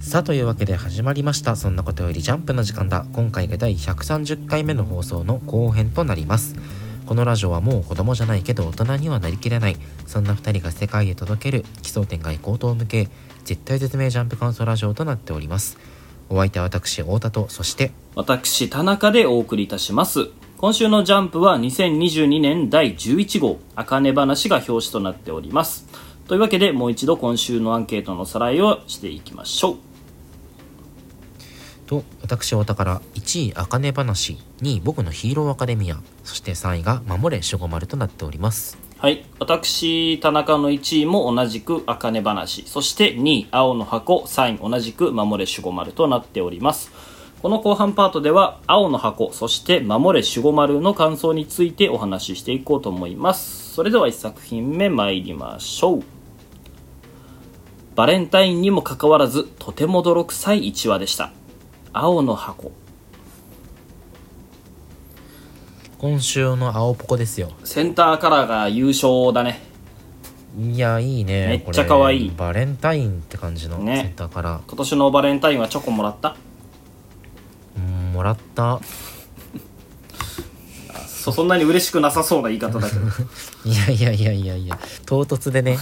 [0.00, 1.54] さあというわけで始まりました。
[1.54, 3.04] そんなことよりジャンプの時間だ。
[3.12, 6.56] 今回が第130回目の放送の後編となります。
[7.04, 9.76] このラジオはもう子供じゃないけど大人にはなりきれない。
[10.06, 11.64] そんな2人が世界へ届ける。
[11.82, 13.08] 奇想天外高等向け
[13.44, 15.76] 絶対絶命ジャンプ感想ラジオとなっております。
[16.30, 20.28] お相手は私太田とそして私田中でお送りいたします。
[20.58, 25.86] 今週のジャンプは2022年第11号「あかね話」が表紙となっております。
[26.28, 29.87] というわけでもう一度今週のアンケートのおさらいをしていきましょう。
[31.88, 38.78] と私太田から1位あかね話2位僕のヒーローアカデミアそして3位が守れ守護丸となっております。
[38.98, 39.24] はい。
[39.38, 46.92] 私田中の1位も同じく「あかね話」そして2位「青の箱」3位同じく「守れ守護丸」となっております。
[47.40, 53.72] この後半パートでは青の箱そして守れ守護丸の感想についてお話ししていこうと思います。
[53.74, 56.02] それでは1作品目参りましょう。
[57.94, 61.32] バレンタインにもかかわらずとても泥臭い1話でした。
[62.00, 62.70] 青の箱。
[65.98, 67.50] 今週の青ポコですよ。
[67.64, 69.60] センターカラーが優勝だね。
[70.56, 72.30] いやいいねめっちゃ可愛い。
[72.30, 72.46] これ。
[72.46, 74.02] バレンタインって感じのね。
[74.02, 76.36] センターから、今年のバレンタインはチョコもらった？
[77.76, 78.78] うんもらった。
[81.08, 83.00] そそんなに嬉しくなさそうな言い方だけど。
[83.68, 84.78] いやいやいやいやいや。
[85.04, 85.76] 唐突でね。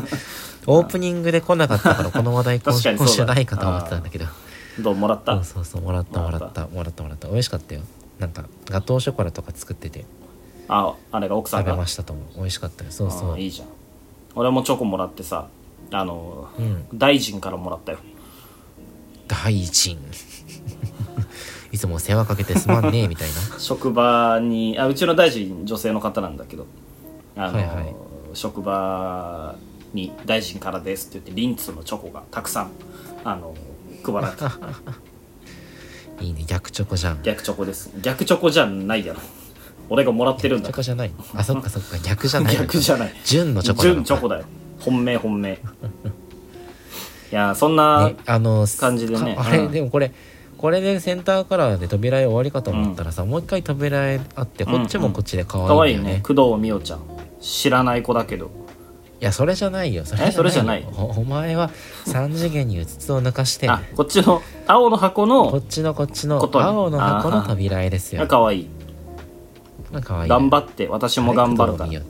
[0.66, 3.12] オープニングで来なかったからこの話題今確かにそうだ。
[3.12, 4.24] 今週ないかと思ってたんだけど
[4.78, 5.34] どうもらった？
[5.34, 6.66] そうそうそうもらったもらった。
[6.68, 7.82] もらったもらった美味しかったよ。
[8.18, 10.04] なんかガトーショコラとか作ってて。
[10.68, 11.70] ああれが奥さんが？
[11.72, 12.26] 食べましたと思う。
[12.36, 12.90] 美味しかったよ。
[12.90, 13.34] そうそう。
[13.34, 13.68] あいいじゃん。
[14.36, 15.48] 俺もチョコもらってさ
[15.90, 16.84] あの、うん。
[16.94, 17.98] 大臣からもらったよ。
[19.26, 19.98] 大臣。
[21.72, 23.34] いつも世話かけてすまんねえみたいな。
[23.58, 26.66] 職場にあうちの大臣女性の方なんだけど。
[27.36, 27.94] あの、はいはい。
[28.34, 29.56] 職場
[29.92, 32.70] に「大臣からです」って言ってリンツのチョコがたくさん
[33.24, 33.54] あの
[34.02, 34.52] 配られた。
[36.20, 37.22] いいね逆チョコじゃん。
[37.22, 37.90] 逆チョコです。
[38.02, 39.20] 逆チョコじゃないやろ。
[39.88, 40.66] 俺がもらってるんだ。
[40.66, 41.12] チョコじゃない。
[41.34, 41.98] あそっかそっか。
[41.98, 43.14] 逆じゃない逆じゃない。
[43.24, 44.44] 純のチョコ純チョコだよ。
[44.78, 45.60] 本命本命。
[47.32, 49.36] いやそんな、ね、あの感じでね。
[49.36, 49.72] かあれ、うん。
[49.72, 50.12] でもこれ
[50.60, 56.20] これでセンターカラーで扉絵終わりかと思ったらさ、もう一回扉絵あってこっちもこっちで可愛いんだよね,、いいね。
[56.22, 57.00] 工藤美桜ちゃん。
[57.40, 58.46] 知らない子だけど。
[58.46, 58.48] い
[59.20, 60.04] やそれじゃないよ。
[60.04, 61.70] それじゃないおお前は
[62.06, 68.22] 三次元にうつつを抜かしてあこっちの青の箱このっちのこっちの青の箱の扉絵ですよ。
[68.22, 68.68] が可愛い。
[70.02, 71.90] 可愛い頑張って私も頑張るから。
[71.90, 72.00] チ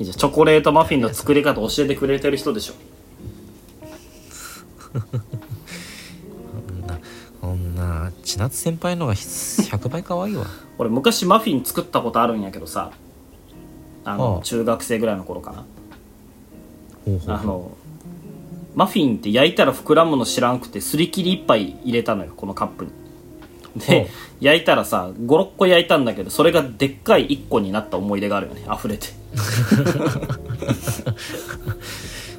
[0.00, 2.74] ョコレートマフィンの作り方教えてくれてる人でしょ。
[4.94, 4.98] こ
[6.72, 6.98] んな
[7.40, 10.46] こんな千夏先輩のが100倍可愛いわ。
[10.78, 12.90] 俺昔マフィン作ったことあるんやけどさ
[14.04, 15.64] あの中学生ぐらいの頃かな。
[17.26, 17.76] あの
[18.74, 22.90] マフィンって焼いたら膨らむの知らんくてすり切り1杯入れたのよこのカップに。
[23.74, 24.08] ほでう。
[24.44, 29.08] 焼いたらさ56個焼いたんだけどそれがでっかい1個になった思い出があるよね溢れて。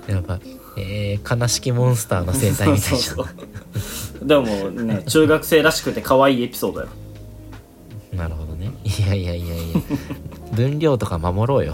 [0.11, 0.39] やっぱ
[0.77, 3.15] えー、悲しきモンスターの生態みたいじゃん。
[3.15, 3.31] そうそ
[4.21, 4.27] う。
[4.27, 6.87] でもね 中学生らしくて可愛いエピソードよ。
[8.13, 8.71] なるほどね。
[8.83, 9.81] いやいやいやいや
[10.55, 11.73] 分量とか守ろうよ。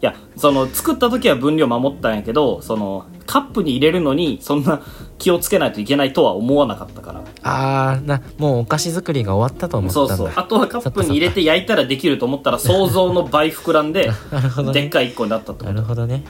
[0.00, 4.80] いやその作った時は分量守ったんやけどそのカップに入れるのにそんな
[5.18, 7.24] 気をつけないといけないとは思わなかったから。
[7.42, 10.16] あーなもうお菓子作りが終わったと思ったんだ。
[10.16, 10.32] そうそう。
[10.36, 14.72] あとはカップに入れて焼いたらできると思ったら想像の倍膨らんでね。
[14.72, 16.22] でっかい1個になったってこなとるほどね。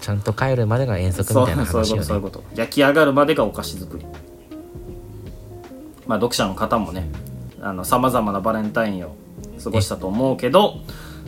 [0.00, 2.00] ちゃんと帰るまでが遠足そうみたいなそういう話よね。
[2.00, 2.42] ことそういうこと。
[2.56, 4.04] 焼き上がるまでがお菓子作り。
[6.06, 7.08] まあ読者の方もね
[7.84, 9.14] さまざまなバレンタインを
[9.66, 10.76] 過ごしたと思うけど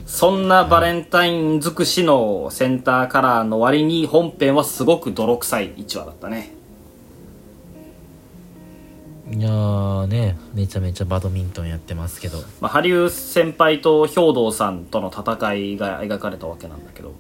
[0.06, 6.54] そんなバレンタイン尽くしのセンターカラーの割に本編はすごく泥臭い1話だったね。
[9.30, 12.38] いやーねめちゃめちゃバドミントンやってますけど。
[12.62, 17.12] まあ、羽生先輩と兵藤さんとの戦いが描かれたわけなんだけど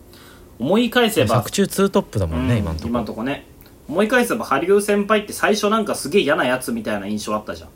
[0.58, 2.88] 思い返せば作中ツートップだもんね、うん今んとこ。
[2.88, 3.44] 今んとこね。
[3.88, 7.68] 思い返せば羽生先輩って最初なんかすげえ嫌なやつみたいな印象あったじゃん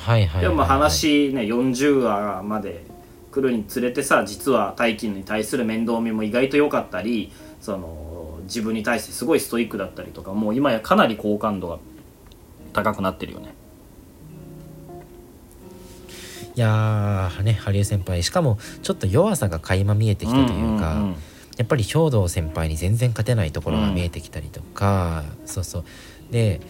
[0.00, 2.84] はいはいはい、はい、でもまあ話ね40話まで
[3.30, 11.78] 来るにつれてさ実は大輝に対する面倒見も意外と良かったりその自分に対してすごいストイックだったりとかもう今やかなり好感度が
[12.72, 13.54] 高くなってるよね。
[16.56, 18.22] いやーね羽生先輩。
[18.22, 21.16] しかもちょっと弱さが垣間見えてきたというか、んんん。
[21.56, 25.84] やっぱり兵藤先輩に全然勝てないところが見えてきたりとか、そうそう。
[26.30, 26.60] で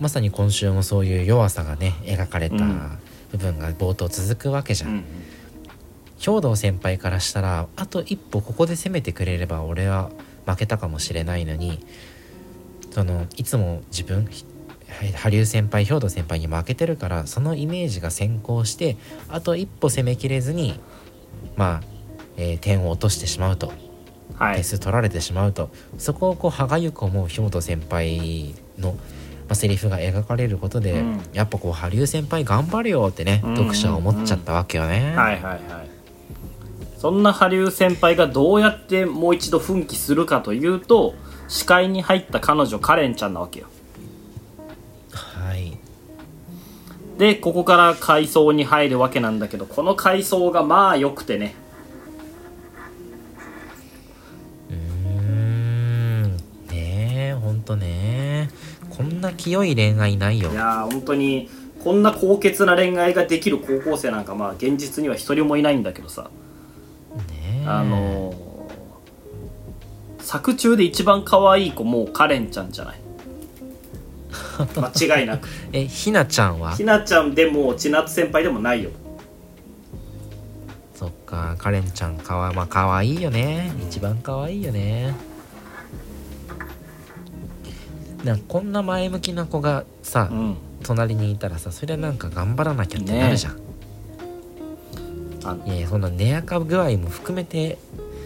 [0.00, 2.98] まさに今週もそういう弱さがね描かれたうん。
[3.30, 5.04] 部分が冒頭続くわけじゃん、うん
[6.20, 10.10] 兵藤先輩からしたらあと一歩ここで攻めてくれれば俺は
[10.44, 11.82] 負けたかもしれないのに
[12.90, 14.44] そのいつも自分ひ
[15.14, 18.98] 羽生先輩兵頭先輩に負けてるからそのイメージが先行して
[19.30, 20.78] あと一歩攻めきれずに
[21.56, 21.80] まあ、
[22.36, 23.72] えー点を落としてしまうと
[24.34, 28.94] はい点数取られてしまうとそこをこう歯がゆく思う兵頭先輩の、
[29.50, 31.20] まあ、セリフが描かれることで、うん。
[31.32, 33.56] やっぱこう羽生先輩頑張れよってね、うん。
[33.56, 35.12] 読者は思っちゃったわけよね。
[35.16, 35.60] はいはいはい。
[36.96, 41.14] そんな羽生先輩がどうやってもう一度奮起するかというと
[41.48, 43.66] 視界に入った彼女カレンちゃんなわけよ。
[45.12, 45.76] はい。
[47.18, 51.56] でここから階層に入るわけなんだけどこの階層がまあ良くてね
[59.40, 60.50] 清い恋愛ないよ。
[60.50, 61.48] いやー本当に
[61.82, 66.30] こんな高潔な恋愛ができる高校生なんかまあ現実には一人もいないんだけどさ。
[67.28, 67.66] ねえ。
[67.66, 68.50] あのー
[70.22, 73.00] 作中で一番可愛い子もうカレンちゃんじゃない？
[75.08, 75.48] 間違いなく。
[75.72, 76.76] えひなちゃんは？
[76.76, 78.90] ひなちゃんでも千夏先輩でもないよ。
[80.94, 83.72] そっかカレンちゃんかわまあ可愛いよね。
[83.88, 85.14] 一番可愛いよね
[88.24, 90.56] なんかこんな前向きな子がさ、うん。
[90.82, 93.60] 隣にいたらさそれはなんか頑張らなきゃってなるじゃん、
[95.44, 95.56] あ。
[95.66, 97.78] いやいやその寝やか具合も含めて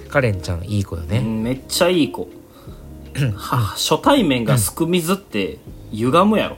[0.08, 2.28] カレンちゃんいい子よね、うんめっちゃいい子。
[3.36, 5.58] は初対面がすく水って
[5.92, 6.56] 歪むやろ。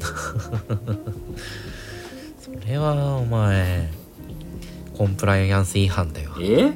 [2.40, 3.88] それはお前
[4.96, 6.30] コンプライアンス違反だよ。
[6.40, 6.72] え？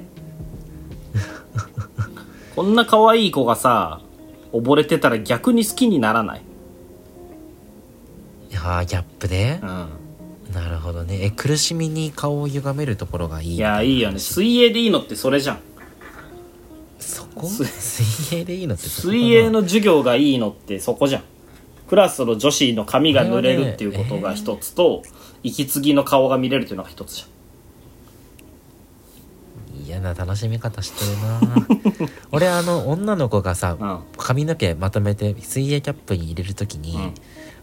[2.55, 4.01] こんな可愛い子がさ
[4.53, 6.43] 溺れてたら逆に好きにならない？
[8.51, 9.89] いやーギャップでう、ん。
[10.53, 11.21] なるほどね。
[11.23, 14.19] え苦しみに顔を歪めるところがいいいやいいよね。
[14.19, 15.61] 水泳でいいのってそれじゃん。
[16.99, 17.47] そこ？
[17.47, 21.23] す水泳でいいのって水泳の授業がいいのってそこじゃん。
[21.89, 25.03] クラスの女子の髪が濡れるっていうことが一つと、
[25.43, 27.25] 息継ぎの顔が見れるっていうのが一つじ
[30.01, 32.11] 嫌な楽しみ方してるな。
[32.33, 37.15] 俺あの女の子がさ、うん、髪の毛まとめて水泳キャップに入れるときに、うん。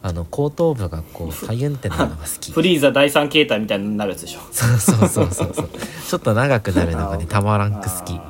[0.03, 2.51] あの後頭部がこう左運転なのが好き。
[2.53, 4.39] フリーザ第三形態みたいになるやつでしょ。
[4.51, 5.69] そうそうそうそうそう。
[6.07, 8.13] ちょっと長くなるのがねたまらんく好き。
[8.13, 8.29] あ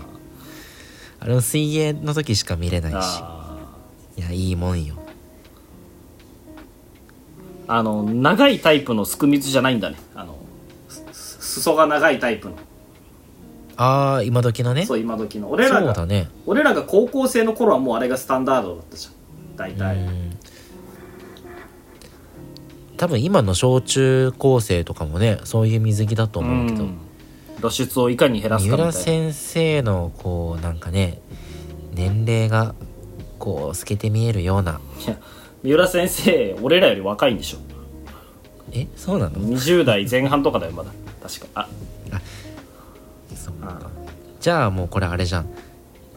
[1.20, 3.20] あれも水泳の時しか見れないーし。
[3.22, 3.58] あ
[4.18, 4.96] いやいいもんよ。
[4.96, 4.98] ー
[7.70, 9.98] あの長いタイプのすく水じゃないんだね。
[10.16, 10.38] あの
[11.12, 12.56] す裾が長いタイプの
[13.78, 14.86] ああ今時のね。
[14.86, 15.50] そう今時の。
[15.50, 16.30] 俺らがそうだね。
[16.46, 19.14] 俺らが高校生の頃はもうあれがスタンダードだったじゃん。
[19.56, 20.38] 大う体ん。
[22.98, 26.98] 多分今の小中高生とかもねそういう水着だと思うけど、ん。
[27.60, 28.92] 露出をいかに減らす三かみたいな。
[28.92, 31.22] 浦先生のこうなんかね
[31.94, 32.74] 年齢が
[33.38, 34.82] こう透けて見えるような。
[35.06, 35.18] いや
[35.62, 37.58] 三浦先生俺らより若いんでしょ。
[38.72, 38.88] え？
[38.96, 40.92] そうなの？20代前半とかだよまだ。
[41.22, 41.48] 確か。
[41.54, 41.70] あ
[44.48, 45.50] じゃあもうこれあれじゃん。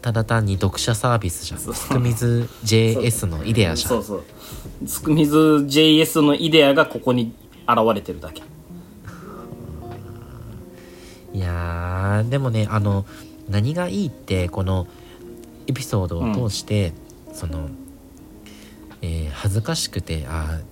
[0.01, 1.59] ただ単に読者サービスじゃん。
[1.59, 3.89] すくみず JS のイデアじゃん。
[3.89, 4.87] そうそう。
[4.87, 7.35] すくみず JS のイデアがここに
[7.67, 8.41] 現れてるだけ。
[11.33, 13.05] いやーでもねあの
[13.49, 14.87] 何がいいってこの
[15.67, 16.93] エピソードを通して、
[17.33, 17.67] その、
[19.01, 20.63] えー恥ずかしくてあー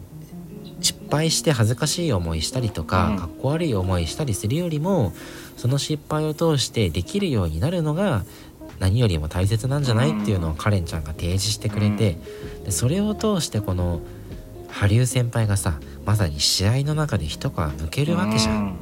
[0.82, 3.18] 失敗して恥ずかしい思いしたりとか、うん。
[3.18, 5.14] かっこ悪い思いしたりするよりも
[5.58, 8.24] その失敗を通してできるようになるのが
[8.80, 12.18] 何よりも大切なんじゃないっていうのをカレンちゃんが提示してくれて、
[12.64, 14.02] でそれを通してこの
[14.70, 18.78] 羽生先輩がさまさに試合の中で一皮むけるわけじゃん。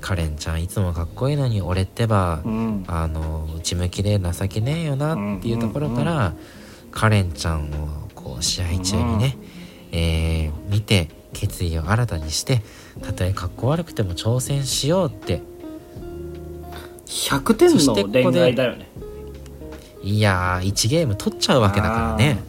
[0.00, 6.34] カレンちゃんいつもかっこいいのに俺ってば、うん、うんあの内向きで情けねえよなっていうところから、
[6.90, 9.36] カレンちゃんをこう試合中にね、
[9.92, 12.62] えー見て決意を新たにして
[13.02, 15.40] たとえかっこ悪くても挑戦しようって。
[17.06, 18.88] 100点の恋愛だよね。
[20.02, 22.42] いやー1ゲーム取っちゃうわけだからね。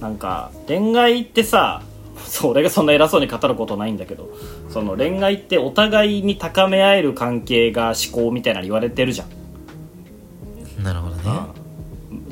[0.00, 1.82] なんか恋愛ってさ
[2.24, 4.30] そう俺がそんな偉そうに語ることないんだけど
[4.68, 9.28] その恋愛ってお互いに高め合える関係が思考みたいなの言われてるじゃん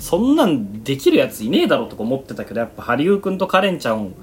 [0.06, 4.14] そんなんできるやついねえだろとか思ってたけどやっぱハリウ君とカレンちゃん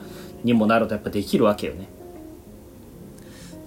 [0.46, 1.90] にもなるとやっぱできるわけよね。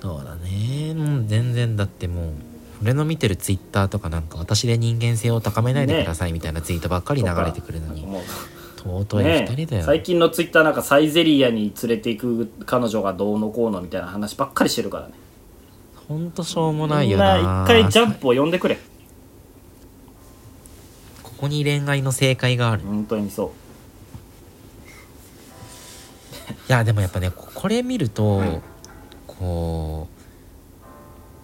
[0.00, 0.94] そうだね。
[0.94, 2.32] もう全然だってもう
[2.80, 8.22] 俺の見てるツイッターとかなんか私で人間性を高めないでくださいみたいなツイートばっかり流れてくるのに、もう
[8.78, 15.14] 尊い二人だよ、ね最近のツイッターなんかサイゼリヤに連れていく彼女がどうのこうのみたいな話ばっかりしてるからね。
[16.08, 17.42] ほんとしょうもないよな。
[17.42, 18.78] な一回ジャンプを呼んでくれ
[21.36, 22.82] こに恋愛の正解がある。
[22.82, 23.66] い本当にそう。
[26.68, 28.62] やでもやっぱねここれ見ると、うん
[29.26, 30.16] こう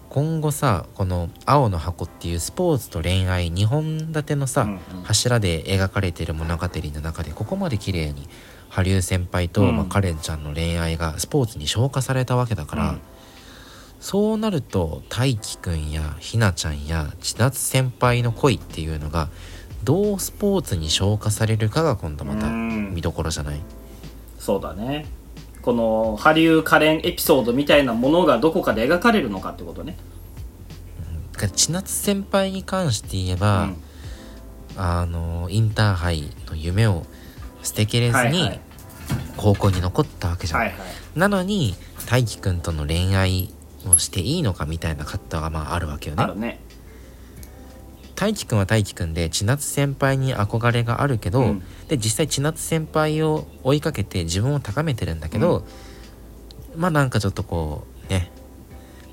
[0.08, 4.78] 今後さこの「青の箱」っていうスポーツと恋愛2本立てのさ、うんうん。
[5.04, 8.28] 柱で描かれている物語の中でここまで綺麗に
[8.68, 9.76] 羽生先輩と、うん。
[9.76, 13.00] まあ、カレンちゃんの恋愛がスポーツに消化されたわけだから、うん。
[14.00, 19.30] そうなると大輝くんやひなちゃんや千夏先輩の恋っていうのが
[19.84, 22.94] どうスポーツに消化されるかが今度またうん。
[22.94, 23.60] 見どころじゃない、
[24.38, 25.06] そうだね。
[25.62, 29.96] このハリウカレンエピソードみたいなものがどこかで描かれるのかってことね。
[31.54, 33.76] 千夏先輩に関して言えば、うん。
[34.76, 37.04] あのインターハイの夢を
[37.62, 38.58] 捨てきれずに
[39.36, 40.78] 高校に残ったわけじゃん、はいはい。
[41.14, 41.74] なのに
[42.08, 43.50] 大輝くんとの恋愛
[43.86, 46.22] をしていいのかみたいな葛藤がまああるわけよね。
[46.22, 46.58] あるね
[48.22, 51.62] 大輝くんは大輝くんで千夏先輩に憧れがあるけど、うん。
[51.88, 55.66] で実際千夏先輩を追いかけて自分を高めてるんだけど、
[56.76, 58.30] まあなんかちょっとこうね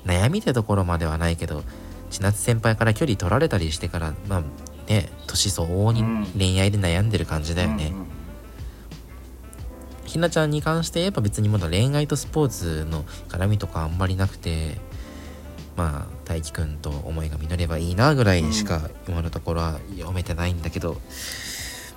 [0.04, 1.64] 悩みってところまではないけど
[2.10, 4.42] 千夏先輩から距離取られたりしてからまあ
[4.88, 8.06] ね年相応にうん恋愛で悩んでる感じだよね、うんうん。
[10.04, 14.76] ひなちゃんに関して言えば別にまだ恋愛とスポーツの絡みとかあんまりなくて
[15.76, 20.92] まあ大輝くんと思いが実ればいいなぐらいしか今のところは読めてないんだけど。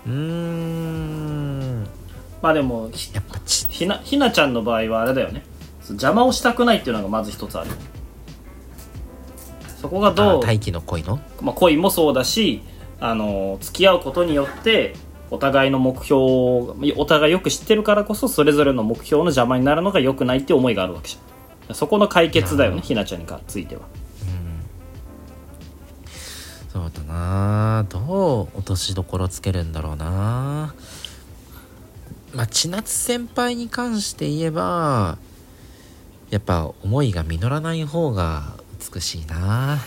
[0.07, 1.83] うーん。
[2.41, 5.43] まあでもひやっぱちひなひなちゃんの場合はあれだよね。
[5.87, 7.69] 邪魔をしたくないっていうのがまず一つある。
[9.79, 11.19] そこがどうあ大輝の恋の？
[11.39, 12.63] まあ、恋もそうだし
[12.99, 14.95] あの付き合うことによって
[15.29, 21.75] お互いの目標をお互いよく知ってるからこそそれぞれの目標の邪魔になるのが良くないって思いがあるわけじゃん。
[21.75, 23.83] そこの解決だよねひなちゃんにかついては
[26.73, 27.85] そうだな。
[27.87, 30.73] どう落としどころつけるんだろうな。
[32.33, 35.19] まあ千夏先輩に関して言えば
[36.31, 38.53] やっぱ思いが実らない方が
[38.91, 39.81] 美しいな。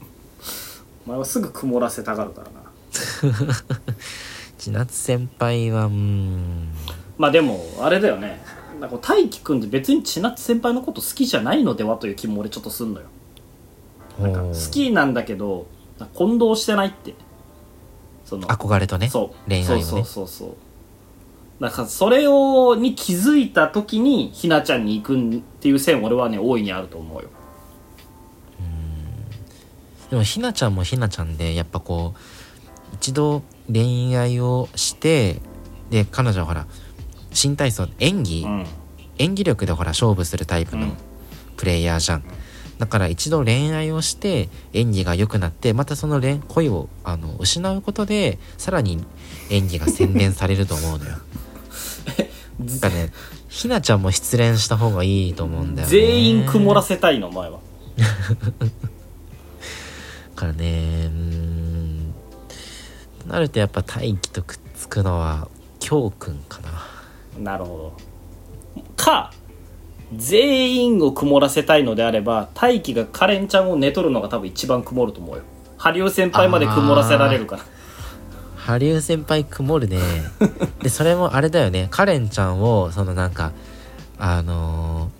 [1.06, 3.54] お前はすぐ曇らせたがるからな。
[4.56, 6.68] 千夏先輩はうーん。
[7.18, 8.40] まあでもあれだよね。
[8.80, 13.06] なんか大輝くんって別に千夏先輩のこと好きじゃないのではという気も俺ちょっとすんのよ。
[14.18, 15.66] なんか好きなんだけど
[16.06, 17.14] 混同してないって。
[18.24, 18.46] その。
[18.48, 19.48] 憧れとねそう。
[19.48, 19.82] 恋愛をね。
[19.82, 20.28] そうそうそう。
[20.28, 20.56] そう
[21.60, 27.28] だからそれをに気づいた時にひなちゃんに行くっていう線俺はね大いにあると思うよ。
[30.10, 35.42] でもひなちゃんもひなちゃんでやっぱこう一度恋愛をして
[35.90, 36.66] で彼女はほら
[37.32, 38.66] 新体操演技、うん。
[39.18, 40.92] 演技力でほら勝負するタイプのうん。
[41.56, 42.24] プレイヤーじゃん、
[42.78, 49.04] だから一度恋愛をして演技が良くなってまたその恋恋をあの失うことでさらに
[49.50, 51.16] 演技が洗練されると思うのよ。
[52.60, 53.12] だからね
[53.48, 55.90] ひなちゃんも失恋した方がいいと思うんだよね。
[55.90, 57.58] 全員曇らせたいのお前は。
[57.98, 58.06] だ
[60.36, 62.14] からねうーん。
[63.22, 65.48] となるとやっぱ大輝とくっつくのは
[65.80, 67.50] 京くんかな。
[67.52, 67.92] なるほ
[68.76, 68.82] ど。
[68.96, 69.32] か
[70.14, 75.42] 全員を曇らせたいのであれば大輝がカレンちゃんを寝取るのが多分一番曇ると思うよ。
[75.76, 77.62] ハリウ先輩まで曇らせられるから。
[78.56, 79.98] 羽生先輩曇るね。
[80.82, 81.88] でそれもあれだよね。
[81.90, 83.52] カレンちゃんをそのなんか
[84.18, 85.18] あのー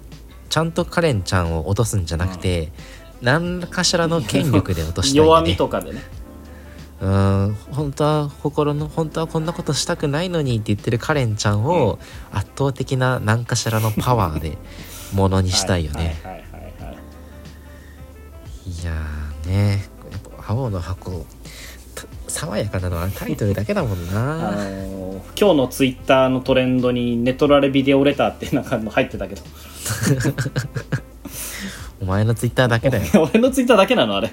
[0.49, 2.73] ちゃんとカレンちゃんを落とすんじゃなくて、
[3.21, 6.03] 何かしらの権力で落としたいよ弱ねみとかでね
[7.01, 7.55] うーん。
[7.73, 11.99] 本当は心の本当はこんなことしたくないのにって言ってるカレンちゃんを
[12.33, 14.59] 圧倒的な何かしらのパワーで
[15.13, 16.45] ものにしたいよね、はい
[18.85, 19.83] やーね。
[20.11, 21.25] やっぱ青の箱
[21.95, 29.43] た爽やかなのはタイトルだけだもんあなのー今日のツイッターのトレンドに「ネトラレビデオレター」ってなんかの入ってたけど。
[32.01, 33.05] お前のツイッターだけだよ。
[33.33, 34.31] 俺のツイッターだけなのあれ。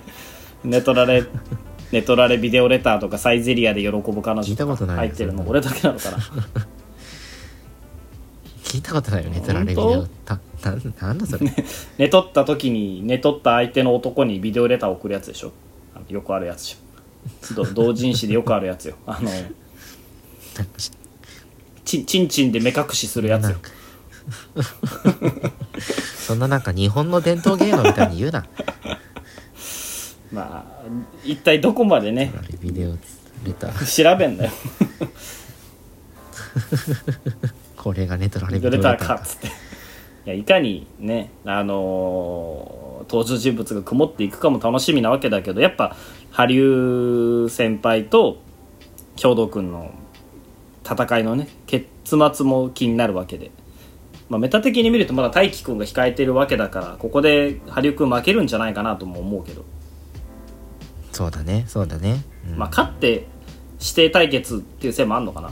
[0.63, 1.23] ネトラレ
[1.91, 6.17] ネトラレビデオレターとかサイゼリアで喜ぶ彼女聞いたことない入ってるのそんな俺だけなのかな？
[8.63, 10.05] 聞いたことないよねトラレビデオ。
[10.25, 11.51] たなんなんだそれ。
[11.97, 15.51] 寝取った時に寝取った相手の男にビデオレターを送るやつでしょ？
[15.95, 18.95] あのよくあるやつでしょど同人誌でよくあるやつよ。
[19.05, 19.45] あのなんか
[20.77, 20.91] し
[21.85, 23.55] ちちんちんで目隠しするやつよ。
[26.17, 28.47] そんななんか日本の伝統芸能みたいに言うな
[30.35, 30.85] まあ
[31.23, 34.03] 一体どこまでねビデオレター。
[34.03, 34.51] 調べんだよ。
[37.77, 39.23] これがねトラレビデオレビデオレターターか。
[39.23, 39.47] っつって。
[39.47, 39.51] い
[40.25, 45.95] やいかにねあのー登場人物が曇っていくかも楽しみなわけだけどやっぱ
[46.31, 48.41] 羽生先輩と
[49.15, 49.91] 兵藤君の
[50.83, 51.87] 戦いのね結
[52.33, 53.51] 末も気になるわけで、
[54.29, 59.63] まあ、メタ的に見るとまだ大輝君が控えてるわけだからここで羽生君負けるんじゃないかなとも思うけど、
[61.15, 62.57] そうだねそうだね、うん。
[62.57, 63.25] まあ勝って
[63.79, 65.51] 指定対決っていう線もあんのかな。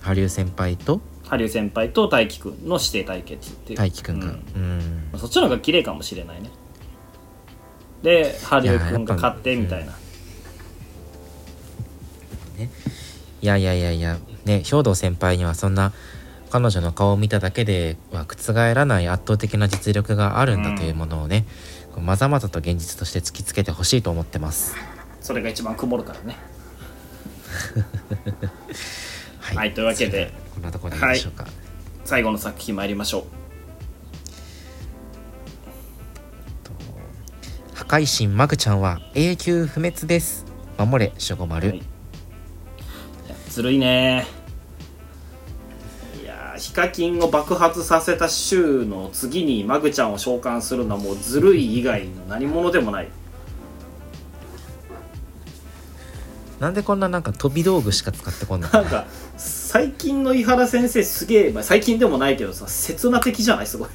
[0.00, 1.00] 羽生先輩と？
[1.22, 3.78] 羽生先輩と大輝君の指定対決っていう。
[3.78, 4.78] 大輝くんがううん。
[4.78, 6.50] ん、まあそっちの方が綺麗かもしれないね。
[8.02, 9.92] で羽生君が勝ってみたいな、
[13.40, 15.92] いやいやいやいやね兵藤先輩にはそんな
[16.50, 21.50] 彼女の顔を見ただけでは覆らない圧倒的な実力があるんだというものをね、こう
[22.00, 24.74] まざまざと現実として突きつけてほしいと思ってます。
[25.20, 26.36] それが一番曇るからね
[29.40, 31.46] はい、はいというわけでこんなところでいいでしょうか。
[32.04, 33.24] 最後の作品参りましょう
[37.74, 40.44] 破壊神マグちゃんは永久不滅です。
[40.78, 41.68] 守れ守護丸。
[41.68, 41.82] はい
[43.48, 44.26] ずるいね
[46.74, 53.08] カキンを爆発させた週の次にマグちゃんを召喚するのはもうずるい以外の何者でもない。
[56.58, 58.68] なんでこんななんか飛び道具しか使ってこんの？
[58.68, 63.66] なんか最近の井原先生すげえ、まあ、最近でもないけどさ刹那的じゃない？
[63.68, 63.88] すごい。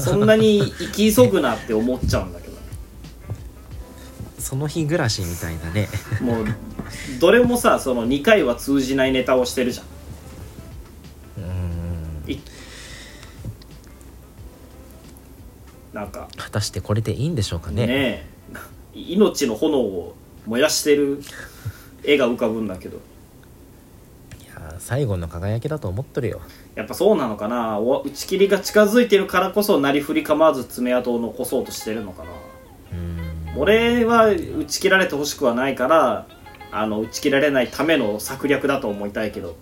[0.00, 2.56] そんなに生き急ぐなって思っちゃうんだけど。
[4.38, 5.88] その日暮らしみたいなね。
[6.20, 6.46] もう
[7.20, 9.86] どれもさその2回は通じないネタをしてるじゃん
[15.92, 16.28] なんか。
[16.36, 17.86] 果たしてこれでいいんでしょうかね。
[17.86, 18.26] ねえ。
[18.94, 20.14] 命の炎を
[20.46, 21.20] 燃やしてる。
[22.04, 22.96] 絵が浮かぶんだけど。
[22.96, 23.00] い
[24.46, 26.40] やー最後の輝きだと思っとるよ。
[26.74, 27.78] やっぱそうなのかな。
[27.78, 32.30] お打ち切りが近づいてるからこそなりふり構わず爪痕を残そうとしてるのかな。
[33.56, 36.26] 俺は打ち切られてほしくはないから
[36.70, 39.56] あの打ち切られないための策略だと思いたいけど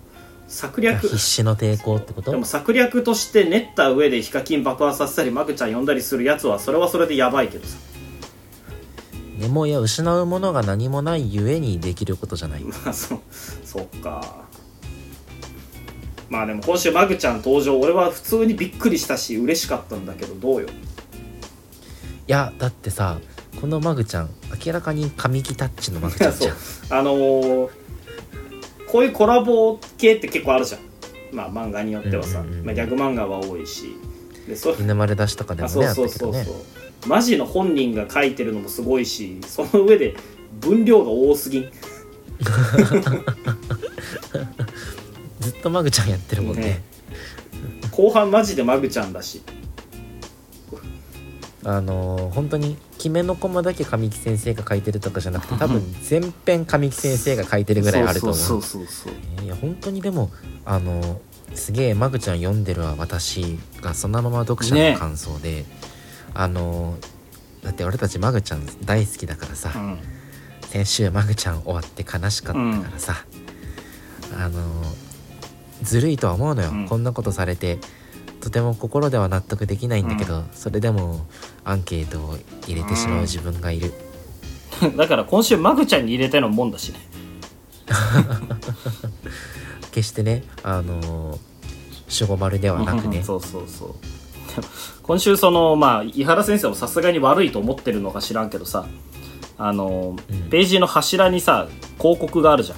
[0.47, 1.01] 策略。
[1.01, 2.31] 必死の抵抗ってこと？
[2.31, 7.77] でも策略として練った上でヒカキン爆破させたりマグちゃん呼んだりするやつはそれはそれでやばいけどさ。
[9.39, 12.63] でもいや失うものが何もないゆえにできることじゃない。
[12.65, 13.21] まあそ
[13.63, 14.45] そっか。
[16.29, 17.79] まあでも今週マグちゃん登場。
[17.79, 20.67] 俺は普通にびっくりしたし嬉しかったんだけどどうよ？
[20.67, 20.71] い
[22.27, 23.19] やだってさ
[23.61, 24.29] このマグちゃん
[24.65, 26.55] 明らかに神木タッチのマグちゃんじゃん。
[26.89, 27.69] あのー
[28.87, 30.81] こういうコラボ系って結構あるじゃん。
[31.31, 33.95] まあ漫画によってはさ、うんうんうんまあ、ギャグ漫画は多いし。
[34.47, 36.45] でそ犬丸出しとかでもあそうそうそうそう、ね。
[37.05, 40.15] マジの本人が書いてるのもすごいしその上で
[40.59, 41.69] 分量が多すぎん。
[45.39, 46.61] ずっとマグちゃんやってるもんね。
[46.61, 46.81] ね。
[47.91, 49.41] 後半マジでマグちゃんだし
[51.63, 58.37] あのー本当に決めのコマだけ神木先生が書いてるとかじゃなくて多分全編神木先生が書いてるぐらいあると思う。
[58.37, 59.43] そうそうそう。
[59.43, 60.29] いや本当にでも
[60.65, 61.17] あのー
[61.55, 64.93] すげえマグちゃん読んでるわ私がそのまま読者ね。
[64.93, 65.65] の感想で、
[66.33, 67.17] あのー
[67.63, 69.99] だって俺たちマグちゃん大好きだからさ、うん。
[70.69, 73.15] 先週マグちゃん終わって悲しかったからさ、
[74.37, 74.61] あの
[75.81, 76.87] ずるいとは思うのよ、うん。
[76.87, 77.79] こんなことされて
[78.47, 81.25] とても心では納得できないんだけど、それでも
[81.65, 83.91] アンケートを入れてしまう自分がいる、
[84.95, 86.99] だから今週マグちゃんに入れてのもんだしね。
[89.91, 91.39] 決してねあの
[92.09, 93.21] 守護丸ではなくね。
[93.21, 93.95] そうそうそう。
[95.03, 98.87] 今週そのまあ井原先生もさすがに悪いと思ってるのか知らんけどさ
[99.57, 100.49] あの、うん。
[100.49, 101.67] ページの柱にさ
[101.99, 102.77] 広告があるじゃん。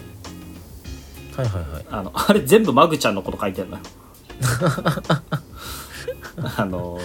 [1.40, 1.86] はいはいはい。
[1.92, 3.84] あのあれ全部マグちゃんのこと書いてるのよ
[6.58, 7.00] あの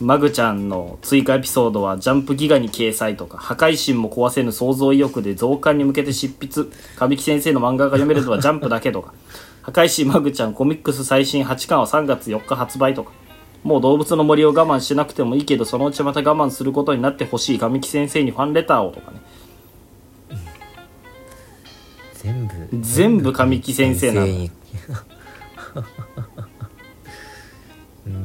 [0.00, 6.68] マグちゃんの追加エピソードはジャンプギガに掲載とか破壊神も壊せぬ想像意欲で増刊に向けて執筆。
[6.96, 9.14] 神木先生の漫画が読めるのはジャンプだけとか。
[9.62, 13.12] 破壊神マグちゃんコミックス最新8巻は3月4日発売とか。
[13.62, 17.58] もう動物の森を我慢しなくてもいいけどそのうちまた我慢することになってほしい。
[17.60, 19.20] 神木先生にファンレターをとかね。
[22.14, 22.54] 全部。
[22.80, 24.48] 全部神木先生なの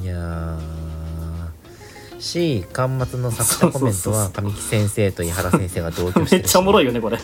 [0.08, 2.20] やー。
[2.20, 7.18] し端末の作者コメントは神木先生と井原先生が同居してめるっちゃおもろいいよねこれ。
[7.18, 7.24] 好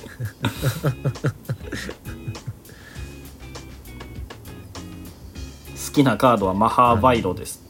[5.93, 7.61] きなカードはマハーバイロです、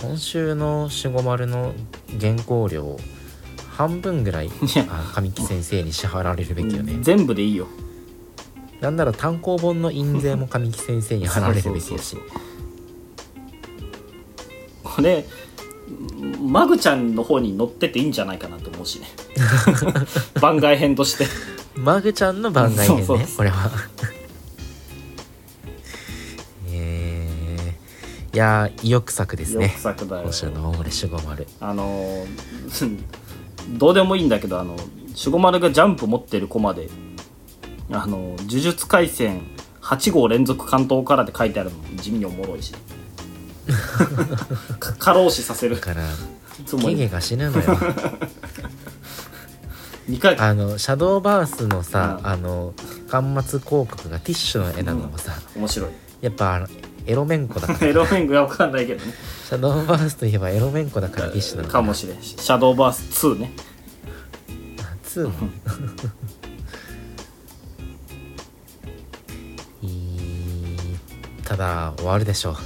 [0.00, 1.74] 今週の守護丸の
[2.20, 2.98] 原稿料
[3.70, 4.86] 半分ぐらいや。
[4.88, 6.98] あ神木先生に支払われるべきよね。
[7.02, 7.68] 全部でいいよ。
[8.80, 12.16] なんなら単行本の印税も神木先生に払われるべきだし
[14.96, 15.26] これ
[16.40, 19.08] マグちゃんの方に乗ってていいんじゃないかなと思うしね。
[20.40, 21.26] 番外編として。
[21.74, 23.26] マグちゃんの番外編ねそうそう。
[23.36, 23.70] これは。
[26.72, 29.66] えー、いやー意欲作ですね。
[29.66, 30.22] 欲作だよ。
[30.22, 31.46] 今週の守護丸。
[31.60, 32.98] あのー
[33.68, 34.76] どうでもいいんだけどあの
[35.08, 36.88] 守護丸がジャンプ持ってるコマで
[37.90, 39.42] あの呪術廻戦
[39.82, 42.72] 8号連続関東からって書いてあるの地味におもろいし。
[42.72, 42.78] か
[44.98, 45.76] 過労死させる。
[45.76, 46.02] だから
[46.66, 46.94] つもり。
[46.96, 47.64] ゲゲが死ぬのよ。
[50.08, 52.26] 2回あのシャドーバースのさ、うん。
[52.28, 52.74] あの
[53.08, 55.90] 端末広告がティッシュの絵なのもさ、面白い。
[56.20, 56.68] やっぱあの
[57.06, 57.78] エロメンコだから。
[57.88, 59.12] エロメングが分かんないけどね。
[59.48, 62.22] シャドーバースといえばエロメンコだからティッシュなのかもしれん。
[62.22, 63.52] シャドーバース2ね。
[65.04, 65.30] 2の
[69.82, 70.98] いい
[71.44, 72.56] ただ終わるでしょう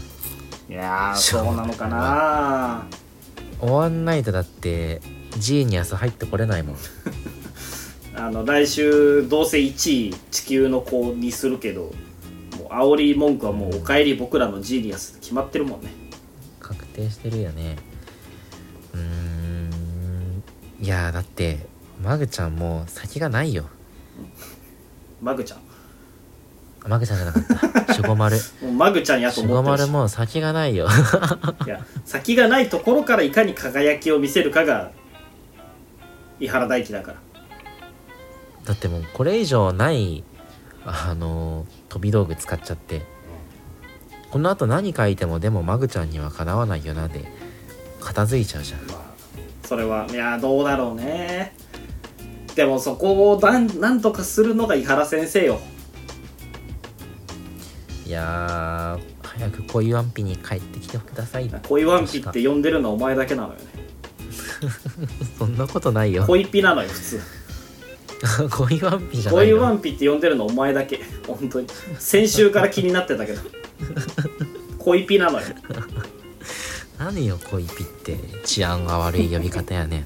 [0.71, 2.87] いやそううなのかな。
[3.61, 5.03] 終わんないとだって
[5.37, 6.77] ジーニアス入ってこれないもん。
[8.17, 11.93] あの来週どうせ1位地球の子にするけど
[12.59, 15.91] もう煽り文句はもう「おかえり僕らのジーニアス」決まってるもんね。
[16.61, 17.77] 確定してるよね。
[18.95, 20.43] うーん。
[20.81, 21.67] いやだって
[22.03, 23.65] マグちゃんもう先がないよ。
[25.21, 25.59] マグちゃん？
[26.87, 27.45] マグちゃんじゃなかっ
[27.87, 27.93] た。
[27.95, 29.91] 守護丸もうマグちゃんやと守護思ってるし。
[29.91, 30.89] 丸もう先がないよ。
[31.67, 34.93] いや先がないところからいかに輝きを見せるかが
[36.41, 37.17] 伊原大輝だから。
[38.65, 40.25] だってもうこれ以上ない
[40.85, 43.03] あの飛び道具使っちゃって。
[44.31, 47.25] このあと何書いてもでもマグちゃんにはかなわないよなで
[48.01, 48.81] 片付いちゃうじゃん。
[48.87, 49.01] まあ
[49.67, 51.53] それはいやどうだろうね。
[52.55, 55.61] でもそこをなんなんとかするのが伊原先生よ
[58.11, 61.49] いやー早く恋ワンピに帰ってきてください。
[61.69, 63.61] 恋ワンピって呼んでるのはお前だけなのよね。
[65.39, 66.25] そんなことないよ。
[66.27, 67.21] 恋ピなのよ普通。
[68.51, 71.01] 恋ワンピじゃない恋ワのンピって呼んでるのお前だけ。
[71.25, 71.69] 本当に。
[72.01, 73.43] 先週から気になってたけど。
[74.81, 75.47] 恋ピなのよ。
[76.99, 78.19] 何よ恋ピって。
[78.45, 80.05] 治安が悪い呼び方やね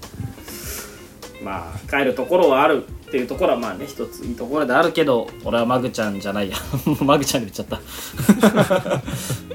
[1.42, 4.24] まあ帰るところはあるっていうところはまあね一つ。
[4.24, 6.56] いいところであるけど俺はマグちゃんじゃないや。
[7.00, 7.80] マグちゃんで言っちゃった。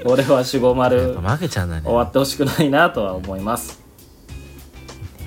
[0.08, 1.12] 俺は守護丸。
[1.16, 1.82] ぱマグちゃんだね。
[1.84, 3.82] 終わってほしくないなとは思います。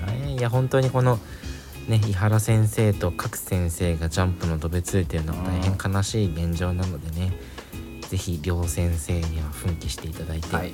[0.08, 1.20] ねいや本当にこの
[1.86, 7.32] ね井原先生と各先生がジャンプのドベついてるのは大変悲しい現状なのでね
[8.00, 10.72] ぜひ両先生には奮起していただいて、はい。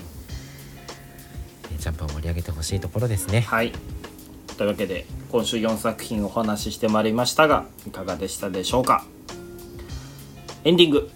[1.75, 3.43] えジャンプを盛り上げてほしいところですね。
[3.43, 3.75] はい
[4.61, 9.07] というわけで今週4作品お話ししてまいりましたがいかがでしたでしょうか？
[10.65, 11.11] エンディング、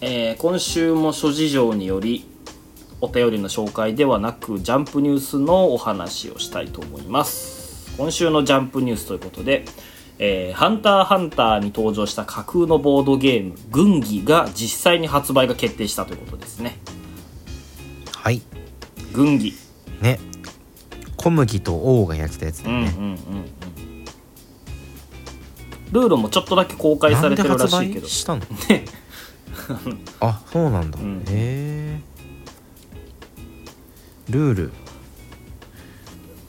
[0.00, 2.26] えー今週も諸事情により
[3.00, 7.94] お便りの紹介ではなくジャンプニュースのお話をしたいと思います。
[7.96, 9.64] 今週のジャンプニュースということで
[10.18, 16.80] えーハンターハンターに登場した架空のボードゲーム「軍議」が実際に発売が決定したということですね。
[18.16, 18.42] はい。
[19.12, 19.54] 軍議
[20.02, 20.18] ね
[21.18, 23.18] 小麦と王がやってたやつだよね、うんうんうんうん。
[25.92, 28.08] ルールもちょっとだけ公開されてるらしいけど。
[28.08, 28.40] したの？
[28.70, 28.84] ね。
[30.20, 31.18] あそうなんだ、うん。
[31.20, 32.00] へえ。
[34.30, 34.72] ルール。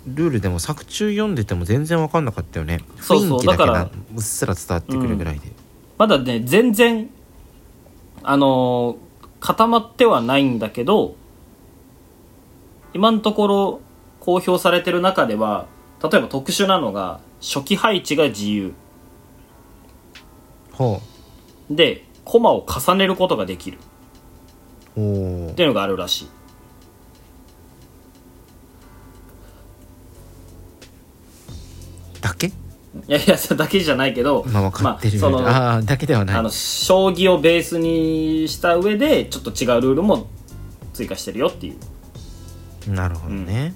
[0.08, 2.80] ルールでも作中読んでても全然分かんなかったよね。
[3.02, 5.52] そうそうだからなうっすら伝わってくるぐらいで、
[5.98, 7.10] まだね全然
[8.24, 11.16] あのー固まってはないんだけど
[12.94, 13.82] 今のところ
[14.30, 15.66] 公表されてる中では
[16.04, 18.74] 例えば特殊なのが初期配置が自由。
[20.72, 21.02] ほ
[21.72, 23.80] でコマを重ねることができる。
[23.80, 26.28] っていうのがあるらしい。
[32.22, 32.48] だけ？
[32.48, 32.52] い
[33.08, 36.36] やいやそれだけじゃないけどまあ分かってるよ、まあそのあだけではない。
[36.36, 40.28] あの将棋をベースにした上でちょっと違うルールも
[40.94, 41.78] 追加してるよっていう。
[42.92, 43.74] なるほどね、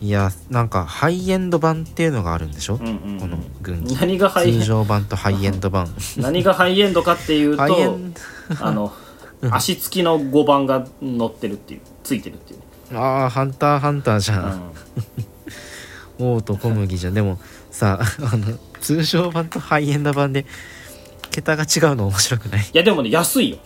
[0.00, 3.20] いやなんかハイエンド版っていうのがあるんでしょ、うんうんうん。
[3.20, 5.88] この軍記何がハイ通常版とハイエンド版。
[6.16, 7.98] 何がハイエンドかっていうと
[8.60, 8.92] あの
[9.50, 12.60] 足つきの5番が乗ってるっていうついてるっていう、
[12.92, 14.58] ドああハンターハンターじゃ、
[16.18, 16.36] うん。
[16.36, 17.14] 王と小麦じゃん。
[17.14, 17.38] でも
[17.70, 20.46] さあの通常版とハイエンド版で
[21.30, 22.60] 桁が違うの面白くない？
[22.62, 23.58] いやでもね安いよ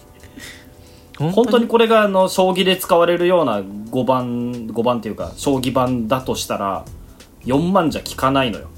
[1.18, 6.84] 本本当にこれがあの将棋で使われるような5番5番っていうか将棋盤だとしたら
[7.44, 8.68] 4万じゃ効かないのよ。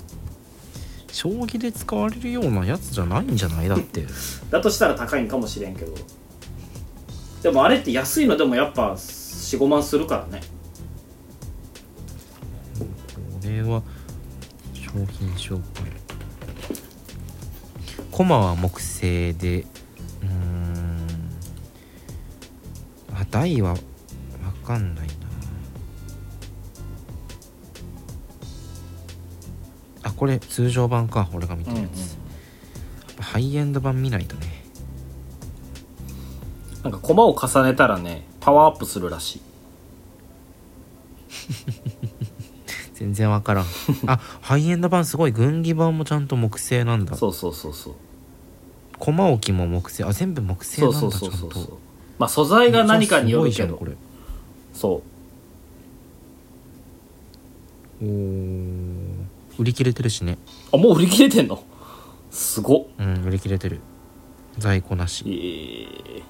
[1.13, 3.69] 将棋で使われるようなやつじゃないんじゃない？
[3.69, 4.05] だって。
[4.51, 5.93] だとしたら高いんかもしれんけど。
[7.43, 10.43] でもあれって安いのでもやっぱ45万するからね。
[13.43, 13.83] れは
[14.75, 15.85] 商品紹介。
[18.11, 19.67] コマは木製で
[23.31, 23.79] あ台はわ
[24.65, 25.15] かんないな。
[30.05, 31.29] あこれ通常版か。
[31.33, 32.01] 俺が見てるやつ、うんうん。
[32.01, 32.13] や
[33.13, 34.65] っぱハイエンド版見ないとね。
[36.83, 39.41] なんか駒を重ねたらねパワーアップするらしい。
[42.95, 43.67] 全然わからん。
[44.07, 47.17] あハイエンド版すごい軍技版もちゃんと木製なんだ。
[47.17, 47.95] そうそうそうそう。
[48.99, 50.05] 駒置きも木製。
[50.05, 51.79] あ全部木製なんだそうそうそうそう
[52.19, 53.81] まあ素材が何かによるけど。
[54.73, 55.03] そ
[58.01, 58.05] う。
[59.59, 60.39] 売り切れてるしね。
[60.73, 61.63] あもう売り切れてんの？
[62.31, 62.87] すごっ。
[62.99, 63.81] うん売り切れてる。
[64.59, 65.25] 在庫なし。
[65.27, 66.23] えい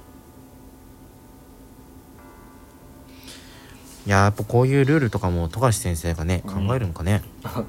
[4.07, 4.11] ー。
[4.11, 7.23] ややっぱこういうルールとかも富樫先生がね考えるんかね、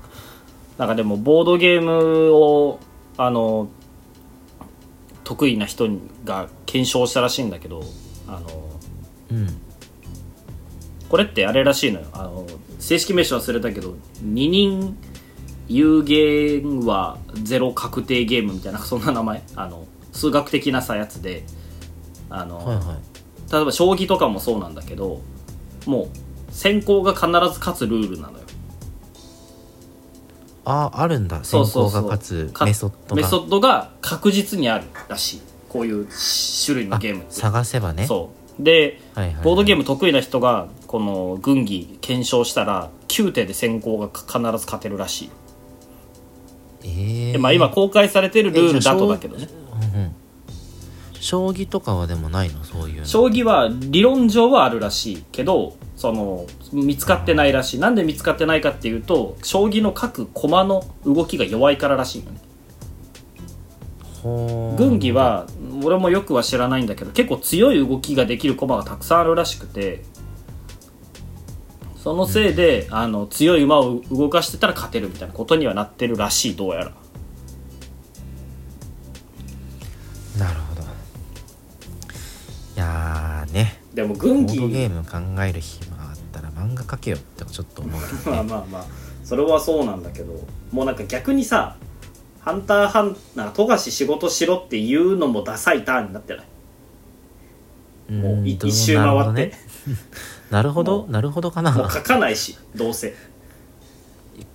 [0.77, 2.79] なんかでもボードゲームを
[3.17, 3.69] あの
[5.23, 5.89] 得意な人
[6.23, 7.83] が検証したらしいんだけど
[8.27, 8.47] あの
[9.31, 9.47] うん。
[11.09, 12.07] これってあれらしいのよ。
[12.13, 12.45] あの
[12.79, 14.97] 正式名称忘れたけど二人
[15.67, 19.43] 有限はゼロ確定ゲームみたいなそんな名前。
[19.55, 21.45] あの数学的なさやつで。
[22.29, 23.51] あの、はいはい。
[23.51, 25.21] 例えば将棋とかもそうなんだけど
[25.85, 26.07] もう
[26.51, 28.43] 先行が必ず勝つルールなのよ。
[30.65, 31.45] ああるんだ。
[31.45, 33.21] 先行が勝つかメソッドが。
[33.21, 36.07] メソッドが確実にあるらしいこういう
[36.65, 38.07] 種類のあゲーム探せばね。
[38.07, 38.63] そう。
[38.63, 39.43] ではいはいはい。
[39.43, 45.29] ボードゲーム得意な人がこの軍技検証したら9手で先行が必ず勝てるらしい、
[46.83, 47.31] えー。
[47.33, 49.47] でまあ今公開されてるルールだとだけどね。
[49.93, 50.15] うんうん。
[51.19, 52.63] 将棋とかはでもないの？
[52.63, 53.05] そういうの。
[53.05, 57.79] 将棋は理論上はあるらしいけどその見つかってないらしい。
[57.79, 62.39] なんで見つかってないかっていうと将棋の各駒の動きが弱いかららしいのね
[64.77, 65.47] 軍技は
[65.83, 70.03] 俺もよくは知らないんだけど結構強い動きができる駒がたくさんあるらしくて
[72.07, 76.85] そのせいで、あの強い馬を動かしてたら勝てるみたいなことにはなってるらしいどうやら。
[80.39, 80.81] なるほど。
[80.83, 80.85] い
[82.77, 83.81] やーね。
[83.93, 88.85] でもボ軍技ードゲーム考える暇あったら漫画描けよってちょっと思うけど まあまあまあ。
[89.25, 90.33] それはそうなんだけど。
[90.71, 91.75] もうなんか逆にさ
[92.47, 96.43] 「ハンターハンなんか富樫仕事しろ」っていうのもダサいターンになってな
[98.09, 98.13] い？
[98.13, 99.53] もう一周回って、
[100.49, 103.13] なるほど なるほどかもうな書かないしどうせ。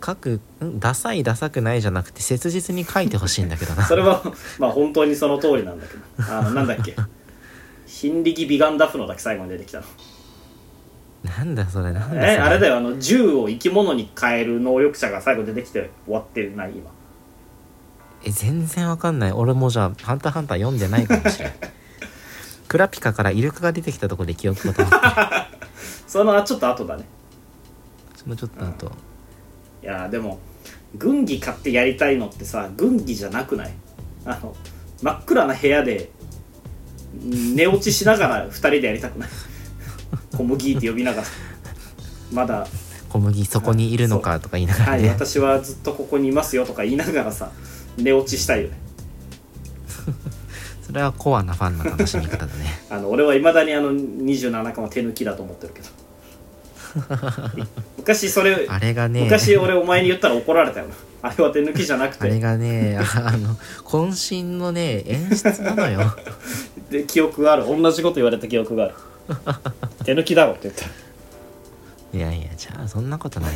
[0.04, 3.84] 書くんダサいダサくないじゃなくて切実に書いてほしいんだけどな。
[3.86, 4.22] それは
[4.58, 6.02] まあ本当にその通りなんだけど。
[6.34, 6.96] あのなんだっけ？
[7.86, 9.84] 新力美顔ダフのだけ最後に出てきたの。
[11.24, 12.20] なんだそれなんだそれ。
[12.32, 16.90] えあれだよあの銃を生き物に変える能力者が最後出てきて終わってない今
[18.24, 19.32] え全然わかんない。
[19.32, 21.54] 俺もじゃあ「ハンターハンター」読んでないかもしれない
[22.68, 24.96] クラピカからイルカが出てきたとこで記憶が止ま
[25.46, 25.58] って
[26.06, 27.04] そのちょっと後だね。
[28.16, 28.92] そのちょっとあと
[29.82, 30.38] いやーでも
[30.96, 33.72] 軍技買ってやりたいのってさ軍技じゃなくない？
[34.24, 34.54] あの
[35.02, 36.10] 真っ暗な部屋で
[37.24, 39.28] ん寝落ちしながら2人でやりたくない？
[40.36, 41.26] 小麦って呼びながら。
[42.32, 42.66] まだ。
[43.08, 47.50] 小麦そこにいるのかとか言いながはい、らね、私はずっとここにいますよとか言いながらさ
[47.96, 48.78] 寝落ちしたいよね。
[50.82, 52.80] それはコアなファンの楽しみ方だね。
[52.90, 55.88] あの俺はいまだにあの27巻は手抜きだと思ってるけど。
[57.96, 59.24] 昔それあれがね。
[59.24, 60.94] 昔俺お前に言ったら怒られたよな。
[61.22, 66.14] あれは手抜きじゃなくあれてがねあの渾身のね演出なのよ。
[66.90, 67.64] で記憶がある。
[67.66, 68.94] 同じこと言われた記憶がある。
[70.04, 70.84] 手抜きだろって言った。
[72.14, 73.54] いやいやじゃあそんなことない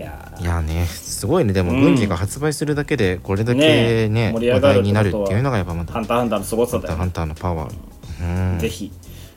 [0.00, 0.42] いやー。
[0.42, 1.52] いやねすごいね。
[1.52, 1.80] でもうん。
[1.82, 8.52] 軍技が発売するだけでこれだけねねえ盛り上話題になるっていうのがやっぱまたハンターハンターのすごさだよ、ハンターハンターのパワー。
[8.52, 8.58] うん。
[8.58, 8.90] ぜひ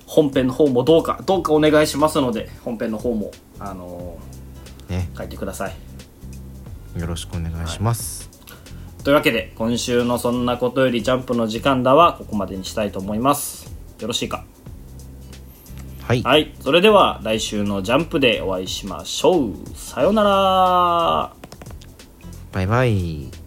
[0.06, 4.18] 本編の方もどうかどうかお願いしますので本編の方もあの
[4.90, 5.10] ね。
[5.14, 5.76] ー書いてください。
[7.00, 8.30] よろしくお願いします、
[9.04, 13.74] というわけで今週の「そんなことよりジャンプの時間だ」はここまでにしたいと思います。
[14.00, 14.46] よろしいか
[16.08, 16.54] はい、はい。
[16.60, 19.54] それでは来週の「ジャンプ」でお会いしましょう。
[19.74, 21.34] さようなら。
[22.52, 23.43] バイバイ